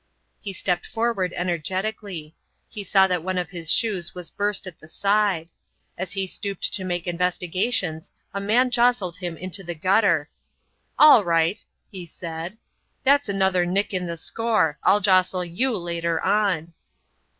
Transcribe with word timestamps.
He 0.41 0.51
stepped 0.51 0.87
forward 0.87 1.31
energetically; 1.33 2.33
he 2.67 2.83
saw 2.83 3.05
that 3.05 3.21
one 3.21 3.37
of 3.37 3.51
his 3.51 3.69
shoes 3.69 4.15
was 4.15 4.31
burst 4.31 4.65
at 4.65 4.79
the 4.79 4.87
side. 4.87 5.49
As 5.95 6.13
he 6.13 6.25
stooped 6.25 6.73
to 6.73 6.83
make 6.83 7.05
investigations, 7.05 8.11
a 8.33 8.41
man 8.41 8.71
jostled 8.71 9.17
him 9.17 9.37
into 9.37 9.63
the 9.63 9.75
gutter. 9.75 10.27
"All 10.97 11.23
right," 11.23 11.63
he 11.91 12.07
said. 12.07 12.57
"That's 13.03 13.29
another 13.29 13.63
nick 13.63 13.93
in 13.93 14.07
the 14.07 14.17
score. 14.17 14.79
I'll 14.81 15.01
jostle 15.01 15.45
you 15.45 15.77
later 15.77 16.19
on." 16.21 16.73